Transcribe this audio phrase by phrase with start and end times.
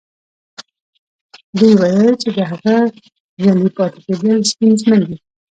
[1.57, 2.75] دوی ويل چې د هغه
[3.41, 5.17] ژوندي پاتې کېدل ستونزمن دي.